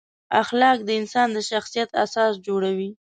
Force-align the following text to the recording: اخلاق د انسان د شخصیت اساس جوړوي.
اخلاق 0.41 0.77
د 0.83 0.89
انسان 0.99 1.27
د 1.33 1.37
شخصیت 1.49 1.89
اساس 2.03 2.33
جوړوي. 2.47 2.89